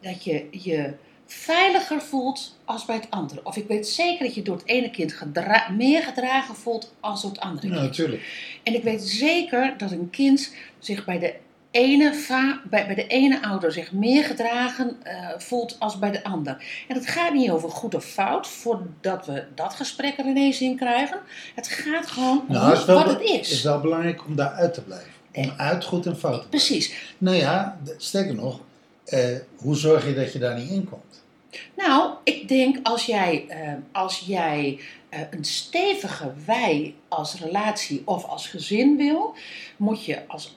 dat 0.00 0.24
je 0.24 0.46
je 0.50 0.94
veiliger 1.26 2.00
voelt 2.02 2.56
als 2.64 2.84
bij 2.84 2.96
het 2.96 3.10
andere. 3.10 3.40
Of 3.44 3.56
ik 3.56 3.66
weet 3.66 3.88
zeker 3.88 4.26
dat 4.26 4.34
je 4.34 4.42
door 4.42 4.56
het 4.56 4.66
ene 4.68 4.90
kind 4.90 5.12
gedra- 5.12 5.68
meer 5.70 6.02
gedragen 6.02 6.54
voelt 6.54 6.94
als 7.00 7.22
door 7.22 7.30
het 7.30 7.40
andere 7.40 7.66
Ja, 7.68 7.72
kind. 7.74 7.86
natuurlijk. 7.86 8.22
En 8.62 8.74
ik 8.74 8.82
weet 8.82 9.02
zeker 9.02 9.74
dat 9.78 9.90
een 9.90 10.10
kind 10.10 10.54
zich 10.78 11.04
bij 11.04 11.18
de 11.18 11.34
ene, 11.70 12.60
bij, 12.70 12.86
bij 12.86 12.94
de 12.94 13.06
ene 13.06 13.42
ouder 13.42 13.72
zich 13.72 13.92
meer 13.92 14.24
gedragen 14.24 14.96
eh, 15.02 15.28
voelt 15.36 15.76
als 15.78 15.98
bij 15.98 16.10
de 16.10 16.24
ander. 16.24 16.64
En 16.88 16.94
het 16.94 17.06
gaat 17.06 17.32
niet 17.32 17.50
over 17.50 17.70
goed 17.70 17.94
of 17.94 18.04
fout, 18.04 18.46
voordat 18.46 19.26
we 19.26 19.44
dat 19.54 19.74
gesprek 19.74 20.18
er 20.18 20.24
ineens 20.24 20.60
in 20.60 20.76
krijgen. 20.76 21.18
Het 21.54 21.68
gaat 21.68 22.06
gewoon 22.06 22.38
om 22.48 22.54
Nou, 22.54 22.86
wat 22.86 23.06
het 23.06 23.20
is. 23.20 23.50
is 23.50 23.62
wel 23.62 23.80
belangrijk 23.80 24.24
om 24.26 24.36
daar 24.36 24.52
uit 24.52 24.74
te 24.74 24.82
blijven. 24.82 25.10
Om 25.34 25.52
uit 25.56 25.84
goed 25.84 26.06
en 26.06 26.16
fout 26.16 26.42
te 26.42 26.48
blijven. 26.48 26.68
Precies. 26.68 27.14
Nou 27.18 27.36
ja, 27.36 27.78
sterker 27.96 28.34
nog, 28.34 28.60
eh, 29.04 29.36
hoe 29.56 29.76
zorg 29.76 30.06
je 30.06 30.14
dat 30.14 30.32
je 30.32 30.38
daar 30.38 30.58
niet 30.58 30.70
in 30.70 30.88
komt? 30.88 31.24
Nou, 31.76 32.14
ik 32.24 32.48
denk 32.48 32.78
als 32.82 33.06
jij, 33.06 33.44
eh, 33.48 33.72
als 33.92 34.18
jij 34.26 34.80
een 35.30 35.44
stevige 35.44 36.32
wij 36.44 36.94
als 37.08 37.40
relatie 37.40 38.02
of 38.04 38.24
als 38.24 38.46
gezin 38.48 38.96
wil, 38.96 39.34
moet 39.76 40.04
je 40.04 40.26
als, 40.26 40.56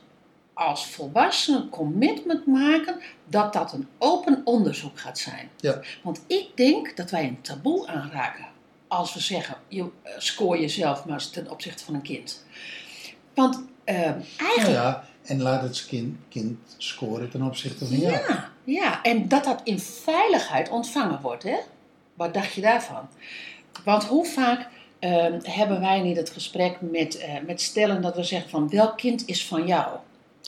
als 0.60 0.86
volwassene 0.86 1.58
een 1.58 1.70
commitment 1.70 2.46
maken 2.46 3.00
dat 3.25 3.54
dat 3.54 3.74
een 3.74 3.88
open 3.98 4.42
onderzoek 4.44 5.00
gaat 5.00 5.18
zijn. 5.18 5.50
Ja. 5.58 5.80
Want 6.04 6.22
ik 6.28 6.48
denk 6.56 6.98
dat 6.98 7.12
wij 7.12 7.24
een 7.24 7.42
taboe 7.42 7.88
aanraken 7.88 8.46
als 8.88 9.13
we 9.13 9.20
zeggen, 9.20 9.56
je, 9.68 9.82
eh, 9.82 10.12
scoor 10.18 10.60
jezelf 10.60 11.06
maar 11.06 11.30
ten 11.30 11.51
opzichte 11.51 11.84
van 11.84 11.94
een 11.94 12.01
kind. 12.01 12.44
Want 13.34 13.63
eh, 13.84 13.96
Nou 13.96 14.22
eigenlijk... 14.38 14.70
ja, 14.70 15.04
en 15.24 15.42
laat 15.42 15.62
het 15.62 15.86
kind, 15.86 16.18
kind 16.30 16.58
scoren 16.78 17.30
ten 17.30 17.42
opzichte 17.42 17.86
van 17.86 17.98
jou. 17.98 18.12
Ja, 18.13 18.50
ja, 18.63 19.01
en 19.01 19.28
dat 19.28 19.44
dat 19.44 19.62
in 19.63 19.80
veiligheid 19.80 20.70
ontvangen 20.70 21.22
wordt, 21.22 21.44
hè? 21.44 21.58
Wat 22.13 22.34
dacht 22.34 22.54
je 22.54 22.62
daarvan? 22.62 23.08
Want 23.84 24.04
hoe 24.04 24.25
vaak 24.25 24.68
ehm, 25.00 25.39
hebben 25.44 25.80
wij 25.80 26.01
niet 26.01 26.18
het 26.18 26.30
gesprek 26.30 26.82
met, 26.82 27.18
eh, 27.18 27.34
met 27.46 27.62
stellen 27.62 28.01
dat 28.01 28.16
we 28.16 28.24
zeggen 28.24 28.50
van 28.50 28.70
welk 28.70 28.98
kind 28.98 29.28
is 29.28 29.46
van 29.48 29.68
jou? 29.68 29.98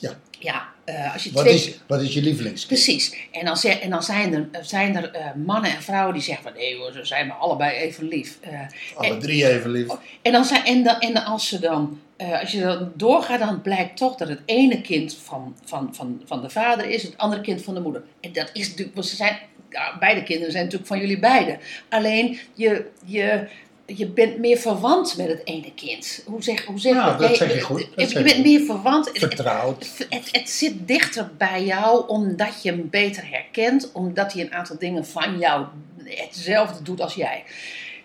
Ja. 0.02 0.18
Ja, 0.38 0.68
eh, 0.84 1.12
als 1.12 1.24
je 1.24 1.32
Wat 1.32 1.42
twee... 1.42 1.54
is, 1.54 1.78
wat 1.86 2.00
is 2.00 2.14
je 2.14 2.22
lievelingskind? 2.22 2.82
Precies. 2.82 3.14
En 3.30 3.44
dan, 3.44 3.56
en 3.56 3.90
dan 3.90 4.02
zijn 4.02 4.34
er, 4.34 4.48
zijn 4.64 4.96
er 4.96 5.10
eh, 5.10 5.26
mannen 5.34 5.70
en 5.70 5.82
vrouwen 5.82 6.14
die 6.14 6.22
zeggen 6.22 6.44
van 6.44 6.52
nee 6.52 6.76
hoor, 6.76 6.92
ze 6.92 7.04
zijn 7.04 7.26
me 7.26 7.32
allebei 7.32 7.76
even 7.76 8.08
lief. 8.08 8.38
Eh, 8.40 8.60
Alle 8.94 9.16
drie 9.16 9.48
even 9.48 9.70
lief. 9.70 9.86
en, 10.22 10.32
dan 10.32 10.44
zijn, 10.44 10.64
en, 10.64 10.82
dan, 10.82 10.98
en 11.00 11.24
als, 11.24 11.48
ze 11.48 11.58
dan, 11.58 12.00
eh, 12.16 12.40
als 12.40 12.52
je 12.52 12.60
dan 12.60 12.92
doorgaat, 12.96 13.38
dan 13.38 13.62
blijkt 13.62 13.96
toch 13.96 14.16
dat 14.16 14.28
het 14.28 14.40
ene 14.44 14.80
kind 14.80 15.16
van, 15.22 15.56
van, 15.64 15.94
van, 15.94 16.22
van 16.24 16.42
de 16.42 16.50
vader 16.50 16.88
is, 16.88 17.02
het 17.02 17.18
andere 17.18 17.42
kind 17.42 17.62
van 17.62 17.74
de 17.74 17.80
moeder. 17.80 18.02
En 18.20 18.32
dat 18.32 18.50
is 18.52 18.68
natuurlijk, 18.68 18.94
want 18.94 19.06
ze 19.06 19.16
zijn, 19.16 19.38
ja, 19.70 19.96
beide 19.98 20.22
kinderen 20.22 20.52
zijn 20.52 20.64
natuurlijk 20.64 20.90
van 20.90 21.00
jullie 21.00 21.18
beiden. 21.18 21.58
Alleen 21.88 22.38
je, 22.54 22.86
je, 23.04 23.48
je 23.86 24.06
bent 24.06 24.38
meer 24.38 24.58
verwant 24.58 25.16
met 25.16 25.28
het 25.28 25.40
ene 25.44 25.74
kind. 25.74 26.22
Hoe 26.26 26.42
zeg, 26.42 26.64
hoe 26.64 26.78
zeg 26.78 26.94
Nou, 26.94 27.18
dat 27.18 27.36
zeg 27.36 27.54
je 27.54 27.60
goed, 27.60 27.88
dat 27.96 28.10
Je, 28.10 28.22
bent 28.22 28.42
meer 28.44 28.60
verwant. 28.60 29.10
Vertrouwd. 29.12 29.78
het, 29.98 30.06
het, 30.08 30.28
het 30.32 30.50
zit 30.50 30.88
dichter 30.88 31.30
bij 31.36 31.64
jou 31.64 32.08
omdat 32.08 32.62
je 32.62 32.70
hem 32.70 32.90
beter 32.90 33.30
herkent, 33.30 33.92
omdat 33.92 34.32
hij 34.32 34.42
een 34.42 34.52
aantal 34.52 34.78
dingen 34.78 35.06
van 35.06 35.38
jou 35.38 35.66
hetzelfde 36.04 36.82
doet 36.82 37.00
als 37.00 37.14
jij. 37.14 37.44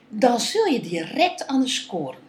Dan 0.10 0.40
zul 0.40 0.66
je 0.66 0.80
direct 0.80 1.48
anders 1.48 1.76
scoren. 1.76 2.20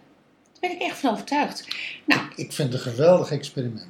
Daar 0.60 0.70
ben 0.70 0.80
ik 0.80 0.90
echt 0.90 0.98
van 0.98 1.12
overtuigd. 1.12 1.66
Nou, 2.04 2.20
Ik 2.36 2.52
vind 2.52 2.72
het 2.72 2.86
een 2.86 2.92
geweldig 2.92 3.30
experiment. 3.30 3.86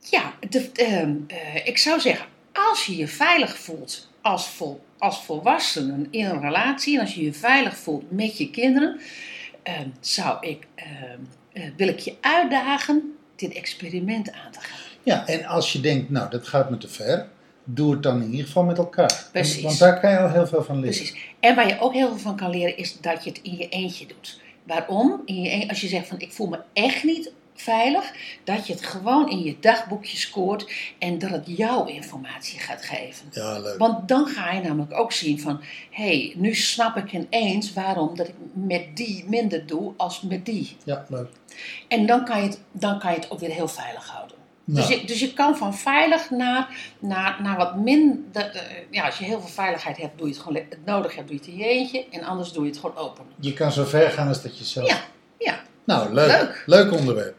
ja, 0.00 0.34
de, 0.48 0.70
ehm, 0.72 1.14
eh, 1.26 1.66
ik 1.66 1.78
zou 1.78 2.00
zeggen, 2.00 2.26
als 2.52 2.86
je 2.86 2.96
je 2.96 3.08
veilig 3.08 3.58
voelt 3.58 4.08
als, 4.26 4.48
vol, 4.48 4.80
als 4.98 5.24
volwassenen 5.24 6.06
in 6.10 6.24
een 6.24 6.40
relatie, 6.40 6.94
en 6.94 7.00
als 7.00 7.14
je 7.14 7.24
je 7.24 7.32
veilig 7.32 7.76
voelt 7.76 8.10
met 8.10 8.38
je 8.38 8.50
kinderen, 8.50 9.00
ehm, 9.62 9.88
zou 10.00 10.46
ik, 10.46 10.66
ehm, 10.74 11.18
eh, 11.52 11.62
wil 11.76 11.88
ik 11.88 11.98
je 11.98 12.14
uitdagen 12.20 13.14
dit 13.36 13.52
experiment 13.52 14.32
aan 14.32 14.52
te 14.52 14.60
gaan. 14.60 14.78
Ja, 15.02 15.26
en 15.26 15.44
als 15.44 15.72
je 15.72 15.80
denkt, 15.80 16.10
nou, 16.10 16.30
dat 16.30 16.46
gaat 16.48 16.70
me 16.70 16.78
te 16.78 16.88
ver, 16.88 17.28
doe 17.64 17.92
het 17.92 18.02
dan 18.02 18.22
in 18.22 18.30
ieder 18.30 18.46
geval 18.46 18.64
met 18.64 18.78
elkaar. 18.78 19.26
Precies. 19.32 19.62
Want 19.62 19.78
daar 19.78 20.00
kan 20.00 20.10
je 20.10 20.18
al 20.18 20.30
heel 20.30 20.46
veel 20.46 20.64
van 20.64 20.80
leren. 20.80 20.96
Precies. 20.96 21.16
En 21.40 21.54
waar 21.54 21.68
je 21.68 21.80
ook 21.80 21.92
heel 21.92 22.08
veel 22.08 22.18
van 22.18 22.36
kan 22.36 22.50
leren, 22.50 22.76
is 22.76 23.00
dat 23.00 23.24
je 23.24 23.30
het 23.30 23.40
in 23.42 23.56
je 23.56 23.68
eentje 23.68 24.06
doet. 24.06 24.40
Waarom? 24.62 25.22
In 25.24 25.42
je 25.42 25.50
een- 25.52 25.68
als 25.68 25.80
je 25.80 25.88
zegt 25.88 26.08
van 26.08 26.18
ik 26.20 26.32
voel 26.32 26.46
me 26.48 26.58
echt 26.72 27.04
niet 27.04 27.32
veilig, 27.56 28.12
dat 28.44 28.66
je 28.66 28.72
het 28.72 28.86
gewoon 28.86 29.30
in 29.30 29.42
je 29.42 29.56
dagboekje 29.60 30.16
scoort 30.16 30.72
en 30.98 31.18
dat 31.18 31.30
het 31.30 31.44
jouw 31.46 31.84
informatie 31.84 32.58
gaat 32.58 32.82
geven. 32.84 33.26
Ja, 33.30 33.58
leuk. 33.58 33.78
Want 33.78 34.08
dan 34.08 34.26
ga 34.26 34.52
je 34.52 34.60
namelijk 34.60 34.92
ook 34.98 35.12
zien 35.12 35.40
van, 35.40 35.60
hé, 35.90 36.04
hey, 36.04 36.32
nu 36.36 36.54
snap 36.54 36.96
ik 36.96 37.12
ineens 37.12 37.72
waarom 37.72 38.16
dat 38.16 38.28
ik 38.28 38.34
met 38.52 38.96
die 38.96 39.24
minder 39.28 39.66
doe 39.66 39.92
als 39.96 40.20
met 40.20 40.44
die. 40.44 40.76
Ja, 40.84 41.04
leuk. 41.08 41.28
En 41.88 42.06
dan 42.06 42.24
kan 42.24 42.40
je 42.40 42.46
het, 42.46 42.60
dan 42.72 42.98
kan 42.98 43.10
je 43.12 43.18
het 43.18 43.30
ook 43.30 43.38
weer 43.38 43.50
heel 43.50 43.68
veilig 43.68 44.08
houden. 44.08 44.36
Nou, 44.64 44.86
Dus, 44.86 44.96
je, 44.96 45.06
dus 45.06 45.20
je 45.20 45.32
kan 45.32 45.56
van 45.56 45.74
veilig 45.74 46.30
naar, 46.30 46.68
naar, 46.98 47.38
naar 47.42 47.56
wat 47.56 47.76
minder. 47.76 48.62
ja, 48.90 49.04
als 49.06 49.18
je 49.18 49.24
heel 49.24 49.40
veel 49.40 49.48
veiligheid 49.48 49.96
hebt, 49.96 50.18
doe 50.18 50.26
je 50.26 50.32
het 50.32 50.42
gewoon 50.42 50.62
het 50.68 50.78
nodig 50.84 51.14
hebt, 51.14 51.28
doe 51.28 51.36
je 51.36 51.42
het 51.42 51.52
in 51.52 51.58
je 51.58 51.68
eentje. 51.68 52.04
En 52.10 52.22
anders 52.24 52.52
doe 52.52 52.64
je 52.64 52.70
het 52.70 52.78
gewoon 52.78 52.96
open. 52.96 53.24
je 53.40 53.52
kan 53.52 53.72
zo 53.72 53.84
ver 53.84 54.10
gaan 54.10 54.28
als 54.28 54.42
dat 54.42 54.58
je 54.58 54.64
zelf... 54.64 54.88
Ja, 54.88 55.00
ja. 55.38 55.60
Nou, 55.84 56.12
leuk. 56.12 56.26
Leuk. 56.26 56.62
Leuk 56.66 56.92
onderwerp. 56.92 57.36